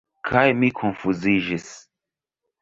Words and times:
Kaj 0.27 0.45
mi 0.61 0.69
konfuziĝis. 0.79 1.69